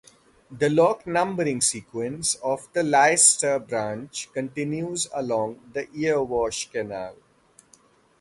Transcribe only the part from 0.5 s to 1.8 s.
lock numbering